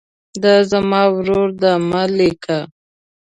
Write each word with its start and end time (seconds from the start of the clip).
دا 0.43 0.55
زما 0.71 1.01
ورور 1.15 1.49
ده 1.61 1.71
مه 1.89 2.03
لیکئ. 2.17 2.59